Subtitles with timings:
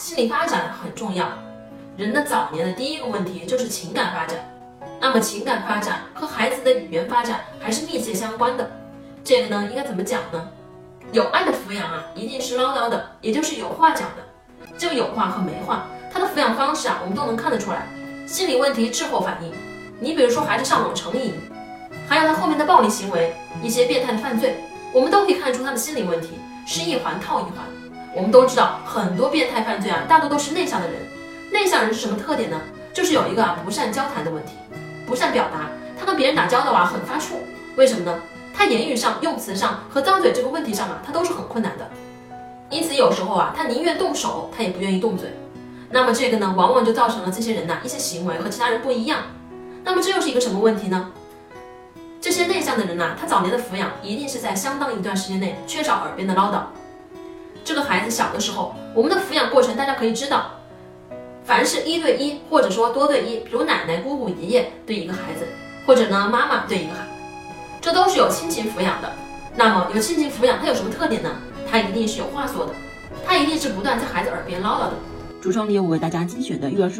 [0.00, 1.28] 心理发展很重要。
[1.94, 4.38] 人的早年的第一个问题就是情感发展，
[4.98, 8.70] 那么情感发展和孩子的语言发展还是密切相关的。
[9.22, 10.48] 这个呢，应该怎么讲呢？
[11.12, 14.72] 有爱的抚养啊，一定是唠叨的，也就是有话讲的。
[14.78, 17.86] 这个有话和没话，他的抚养方式啊，我们都能看得出来。
[18.26, 19.52] 心理问题滞后反应，
[20.00, 21.34] 你比如说孩子上网成瘾，
[22.08, 24.64] 还有他后面的暴力行为，一些变态的犯罪，
[24.94, 27.52] 我们都可以看出他的心理问题是一环套一环。
[28.14, 30.96] 我们都知道很多变态犯罪啊，大多都是内向的人。
[31.52, 32.60] 内向人是什么特点呢？
[32.92, 34.52] 就是有一个啊不善交谈的问题，
[35.06, 35.68] 不善表达，
[35.98, 37.34] 他跟别人打交道啊很发怵。
[37.76, 38.18] 为什么呢？
[38.52, 41.88] 他言语上、用词上和张嘴这个问题上啊，他都是很困难的。
[42.68, 45.30] 因此有时候啊，他宁愿动手，他也不愿意动嘴。
[45.88, 49.20] 那么这个呢，往往就造成了这些人呐一些行为和其他人不一样。
[49.84, 51.10] 那么这又是一个什么问题呢？
[52.20, 56.62] 这些内向的人呐，他早年的抚养一定是在相当一段时间内缺少耳边的唠叨。
[57.70, 60.56] 这个孩子小的时候，我们的抚养过程大家可以知道。
[61.44, 65.46] 凡是一对一，或者说多对一，比如奶奶、姑姑、爷爷对一个孩子，
[65.86, 67.06] 或者呢妈妈对一个孩，
[67.80, 69.12] 这都是有亲情抚养的。
[69.54, 71.30] 那么有亲情抚养，它有什么特点呢？
[71.70, 72.72] 它一定是有话说的，
[73.24, 74.94] 它一定是不断在孩子耳边唠叨的。
[75.40, 76.96] 橱窗里有我为大家精选的育儿书。